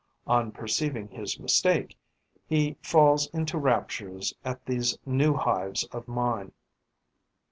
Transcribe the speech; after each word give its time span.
On 0.25 0.51
perceiving 0.51 1.09
his 1.09 1.39
mistake, 1.39 1.95
he 2.47 2.75
falls 2.81 3.27
into 3.35 3.59
raptures 3.59 4.33
at 4.43 4.65
these 4.65 4.97
new 5.05 5.35
hives 5.35 5.83
of 5.91 6.07
mine. 6.07 6.53